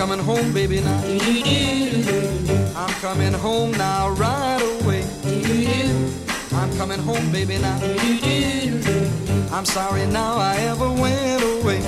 coming 0.00 0.18
home, 0.18 0.50
baby, 0.54 0.80
now. 0.80 1.02
I'm 2.74 2.94
coming 3.02 3.34
home 3.34 3.72
now, 3.72 4.08
right 4.08 4.62
away. 4.80 5.04
I'm 6.52 6.74
coming 6.78 6.98
home, 7.00 7.30
baby, 7.30 7.58
now. 7.58 7.78
I'm 9.52 9.66
sorry 9.66 10.06
now 10.06 10.38
I 10.38 10.56
ever 10.72 10.90
went 10.90 11.42
away. 11.42 11.80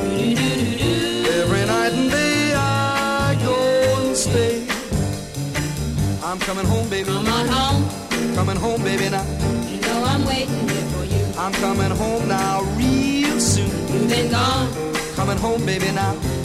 Every 1.40 1.64
night 1.64 1.92
and 1.94 2.10
day 2.10 2.52
I 2.54 3.34
go 3.42 3.56
and 4.04 4.14
stay. 4.14 4.66
I'm 6.22 6.38
coming 6.38 6.66
home, 6.66 6.90
baby. 6.90 7.06
Come 7.06 7.26
on 7.28 7.48
home. 7.48 8.34
Coming 8.34 8.56
home, 8.56 8.82
baby, 8.82 9.08
now. 9.08 9.24
You 9.70 9.80
know 9.80 10.04
I'm 10.04 10.26
waiting 10.26 10.68
here 10.68 10.86
for 10.92 11.04
you. 11.04 11.24
I'm 11.38 11.54
coming 11.54 11.92
home 11.96 12.28
now, 12.28 12.60
real 12.76 13.40
soon. 13.40 13.70
You've 13.90 14.10
been 14.10 14.30
gone. 14.30 14.68
Coming 15.14 15.38
home, 15.38 15.64
baby, 15.64 15.90
now. 15.92 16.41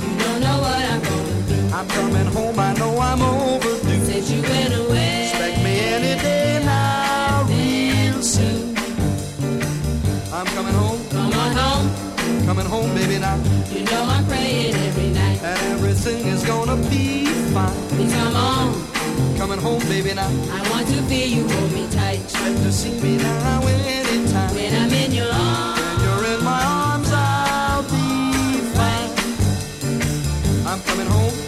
I'm 1.78 1.88
coming 1.90 2.26
home, 2.34 2.58
I 2.58 2.74
know 2.74 2.98
I'm 2.98 3.22
overdue. 3.22 4.04
Since 4.04 4.32
you 4.32 4.42
went 4.42 4.74
away. 4.74 5.30
Expect 5.30 5.58
me 5.64 5.78
any 5.78 6.20
day 6.20 6.60
now, 6.66 7.46
real 7.48 8.20
soon. 8.24 8.76
I'm 10.34 10.48
coming 10.58 10.74
home, 10.74 11.00
Come 11.12 11.34
on 11.34 11.56
home. 11.56 12.46
coming 12.48 12.66
home, 12.66 12.90
baby, 12.96 13.20
now. 13.20 13.36
You 13.70 13.86
know 13.86 14.04
I'm 14.10 14.26
praying 14.26 14.74
every 14.74 15.10
night. 15.10 15.40
And 15.44 15.60
everything 15.74 16.26
is 16.26 16.44
gonna 16.44 16.78
be 16.90 17.26
fine. 17.54 17.90
Please 17.90 18.12
come 18.12 18.36
on. 18.36 19.38
Coming 19.38 19.60
home, 19.60 19.82
baby, 19.82 20.16
now. 20.16 20.32
I 20.52 20.68
want 20.72 20.88
to 20.88 21.00
feel 21.04 21.28
you 21.30 21.48
hold 21.48 21.72
me 21.74 21.88
tight. 21.92 22.22
Expect 22.24 22.58
to 22.58 22.72
see 22.72 23.00
me 23.02 23.18
now 23.18 23.62
anytime. 23.62 24.56
When 24.56 24.74
I'm 24.74 24.92
in 24.92 25.12
your 25.12 25.32
arms. 25.32 25.80
When 25.80 26.00
you're 26.06 26.26
in 26.40 26.44
my 26.44 26.64
arms, 26.64 27.12
I'll 27.14 27.84
be 27.84 28.62
fine. 28.74 29.12
I'm 30.66 30.82
coming 30.82 31.06
home, 31.06 31.30
home. 31.30 31.47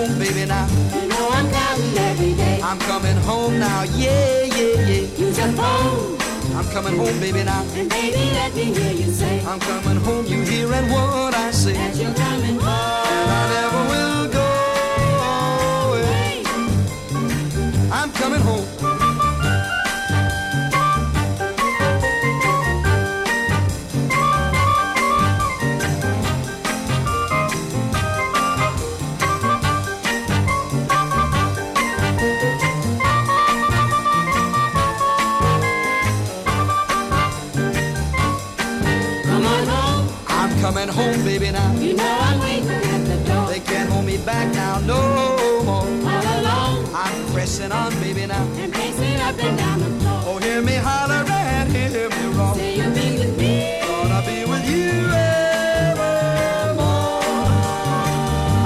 Home, 0.00 0.18
baby, 0.18 0.46
now. 0.46 0.66
You 0.94 1.08
know 1.08 1.28
I'm 1.28 1.50
counting 1.50 1.98
every 1.98 2.32
day. 2.32 2.58
I'm 2.62 2.78
coming 2.78 3.18
home 3.18 3.58
now, 3.58 3.82
yeah, 3.82 4.44
yeah, 4.44 4.80
yeah. 4.88 5.24
Use 5.24 5.36
your 5.36 5.52
phone. 5.52 6.16
I'm 6.56 6.64
coming 6.72 6.96
home, 6.96 7.20
baby, 7.20 7.44
now. 7.44 7.62
And 7.74 7.90
baby, 7.90 8.30
let 8.32 8.54
me 8.54 8.64
hear 8.72 8.92
you 8.92 9.12
say. 9.12 9.44
I'm 9.44 9.60
coming 9.60 9.98
home, 9.98 10.24
you 10.24 10.40
hearing 10.40 10.88
what 10.88 11.34
I 11.34 11.50
say. 11.50 11.74
That 11.74 11.96
you're 11.96 12.14
coming 12.14 12.58
home. 12.58 13.08
And 13.12 13.30
I 13.30 13.42
never 13.56 13.82
will 13.92 14.28
go 14.38 14.48
away. 15.90 16.44
I'm 17.92 18.10
coming 18.12 18.40
home. 18.40 18.89
Baby, 48.14 48.26
now. 48.26 48.42
And 48.56 48.72
pacing 48.72 49.20
up 49.20 49.38
and 49.38 49.56
down 49.58 49.78
the 49.80 49.86
floor. 50.00 50.22
Oh, 50.26 50.38
hear 50.38 50.60
me 50.62 50.74
holler 50.74 51.24
and 51.28 51.70
hear 51.70 52.08
me 52.08 52.24
roar. 52.36 52.54
Say 52.54 52.76
you'll 52.76 52.94
be 52.94 53.18
with 53.18 53.38
me. 53.38 53.80
Gonna 53.86 54.22
be 54.26 54.44
with 54.50 54.64
you 54.68 54.90
evermore. 55.84 56.78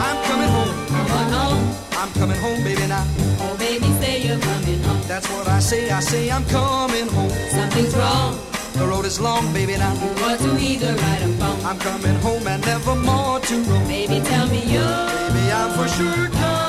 I'm 0.06 0.18
coming 0.28 0.50
home. 0.56 0.72
Come 0.86 1.10
on 1.18 1.28
home. 1.38 1.62
I'm 1.92 2.10
coming 2.12 2.38
home, 2.38 2.64
baby, 2.64 2.86
now. 2.86 3.04
Oh, 3.40 3.56
baby, 3.58 3.88
say 4.00 4.22
you're 4.26 4.38
coming 4.38 4.82
home. 4.82 5.02
That's 5.06 5.28
what 5.30 5.46
I 5.48 5.58
say. 5.60 5.90
I 5.90 6.00
say 6.00 6.30
I'm 6.30 6.44
coming 6.46 7.08
home. 7.08 7.30
Something's 7.50 7.94
wrong. 7.96 8.38
The 8.72 8.86
road 8.86 9.04
is 9.04 9.20
long, 9.20 9.52
baby, 9.52 9.76
now. 9.76 9.92
You 9.94 10.10
want 10.22 10.40
to 10.40 10.58
either 10.58 10.94
right 10.94 11.22
or 11.22 11.32
wrong. 11.40 11.60
I'm 11.64 11.78
coming 11.78 12.16
home 12.26 12.46
and 12.48 12.64
never 12.64 12.94
more 12.96 13.40
to 13.40 13.62
roam. 13.62 13.86
Baby, 13.86 14.20
tell 14.24 14.46
me 14.48 14.62
you're 14.72 15.06
Baby, 15.34 15.52
I'm 15.52 15.70
for 15.76 15.88
sure 15.88 16.28
coming 16.30 16.63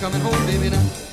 coming 0.00 0.20
home, 0.20 0.46
baby, 0.46 0.70
now. 0.70 1.07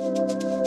Música 0.00 0.59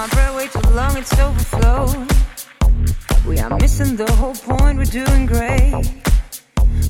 my 0.00 0.06
breath 0.06 0.34
way 0.34 0.48
too 0.48 0.70
long, 0.70 0.96
it's 0.96 1.12
overflowed. 1.18 2.10
We 3.28 3.38
are 3.38 3.54
missing 3.58 3.96
the 3.96 4.10
whole 4.12 4.32
point, 4.32 4.78
we're 4.78 4.84
doing 4.86 5.26
great. 5.26 5.74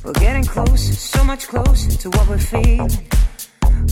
We're 0.05 0.13
getting 0.13 0.45
closer, 0.45 0.93
so 0.93 1.21
much 1.25 1.49
closer 1.49 1.91
to 1.91 2.09
what 2.09 2.29
we 2.29 2.39
feel. 2.39 2.87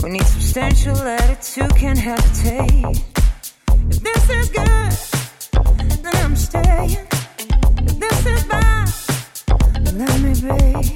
We 0.02 0.08
need 0.08 0.24
substantial 0.24 0.96
attitude, 0.96 1.76
can't 1.76 1.98
hesitate. 1.98 3.02
If 3.90 4.00
this 4.08 4.30
is 4.30 4.48
good, 4.48 4.92
then 6.02 6.16
I'm 6.24 6.34
staying. 6.34 6.96
If 7.88 7.98
this 7.98 8.24
is 8.24 8.44
bad, 8.44 8.88
let 10.00 10.20
me 10.22 10.32
be. 10.40 10.89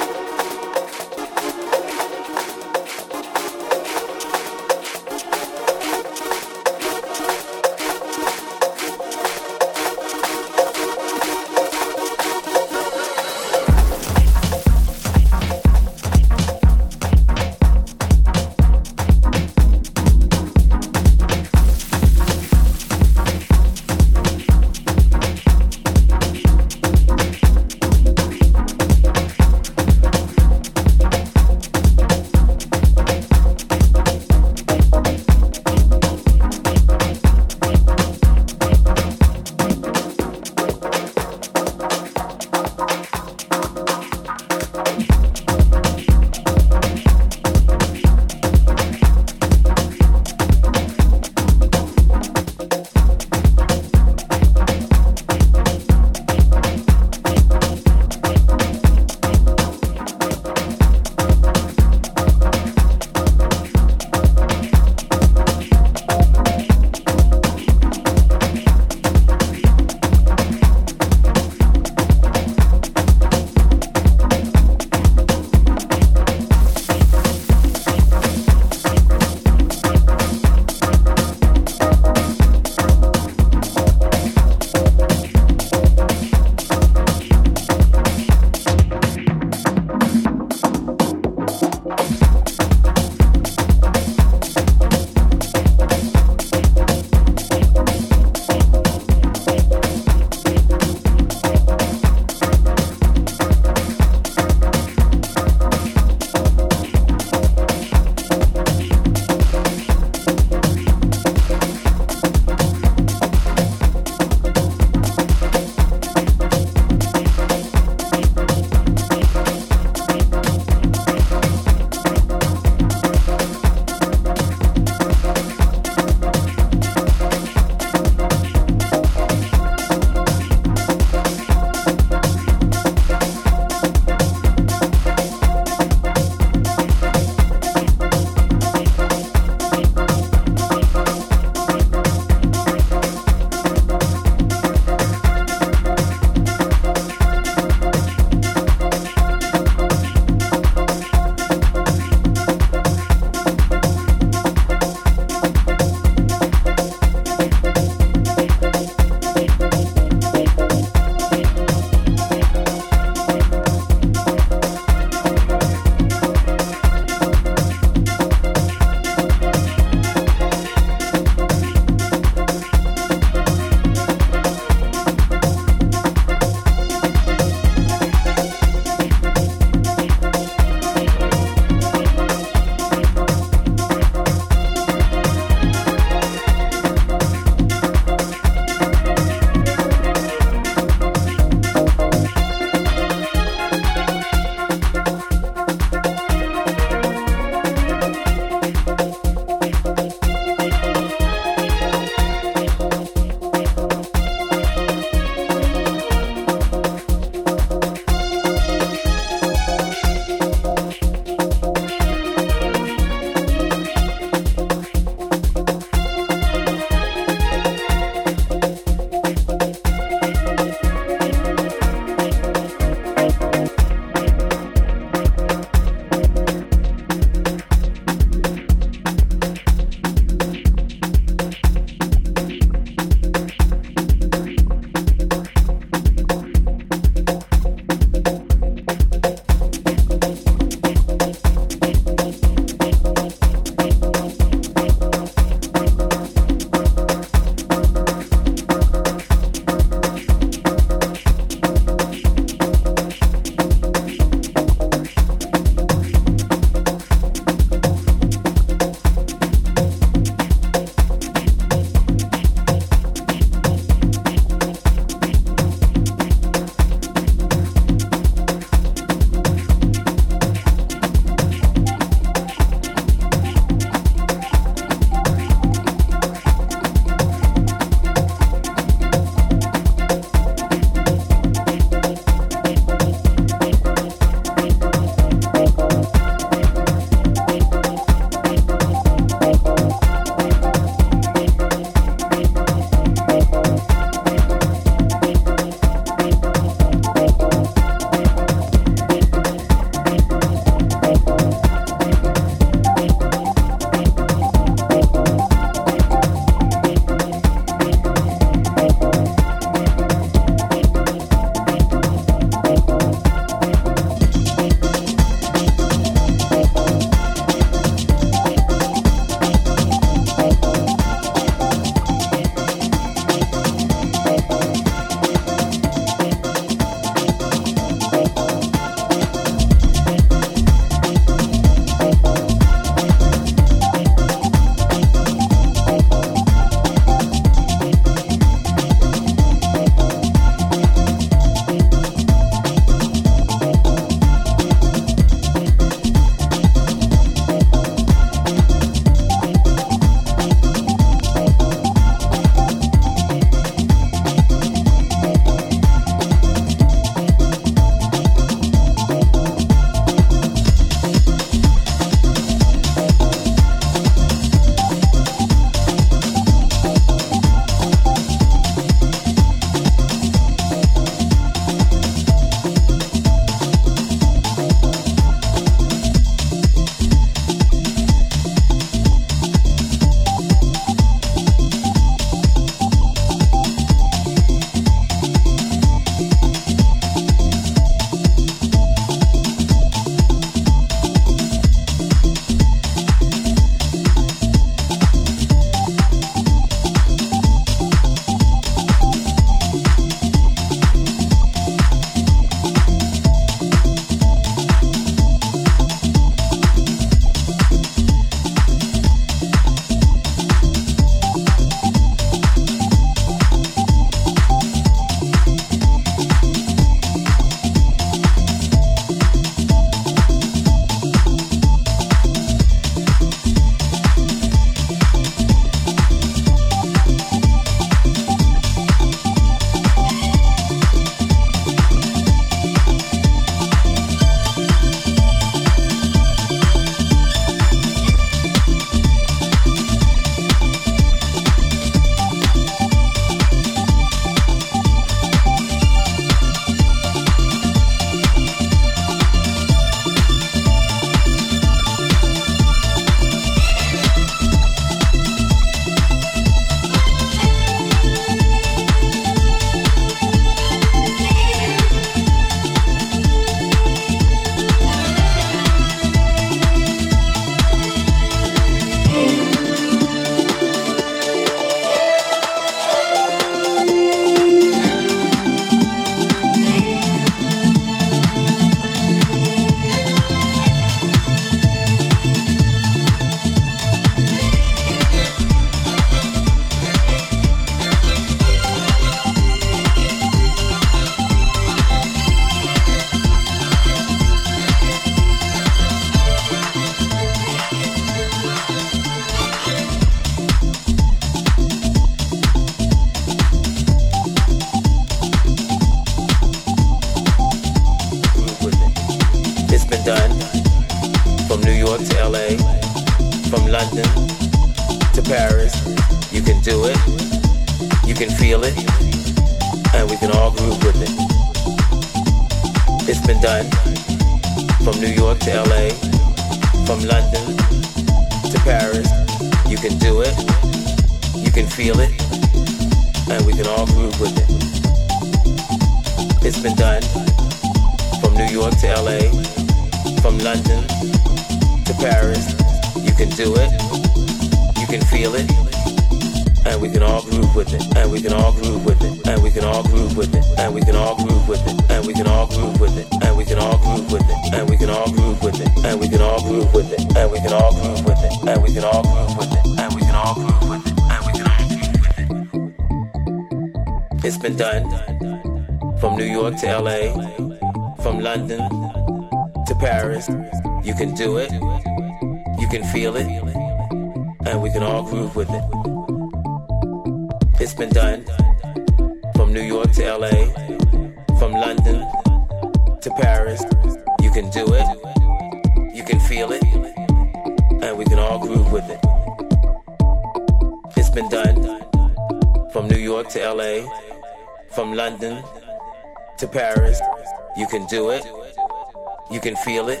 You 599.30 599.38
can 599.40 599.54
feel 599.54 599.88
it, 599.88 600.00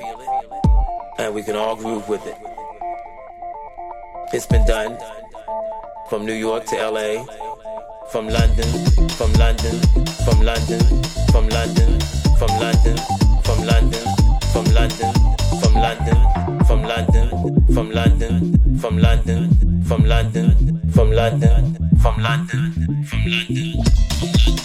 and 1.18 1.32
we 1.32 1.44
can 1.44 1.54
all 1.54 1.76
groove 1.76 2.08
with 2.08 2.26
it. 2.26 2.36
It's 4.32 4.46
been 4.46 4.66
done 4.66 4.98
from 6.08 6.26
New 6.26 6.34
York 6.34 6.64
to 6.66 6.76
LA, 6.76 7.24
from 8.10 8.26
London, 8.26 8.66
from 9.10 9.32
London, 9.34 9.78
from 10.26 10.40
London, 10.42 10.80
from 11.30 11.48
London, 11.48 12.00
from 12.34 12.48
London, 12.50 12.98
from 13.44 13.60
London, 13.64 14.08
from 14.52 14.64
London, 14.64 15.06
from 15.62 15.74
London, 15.74 16.18
from 16.66 16.82
London, 16.82 17.38
from 17.70 17.92
London, 17.92 18.56
from 18.76 18.98
London, 18.98 19.48
from 19.78 19.94
London, 19.94 19.94
from 19.94 20.04
London, 20.04 20.80
from 20.92 21.10
London, 21.12 21.90
from 22.00 22.18
London, 22.18 22.76
from 22.96 23.26
London. 23.26 24.59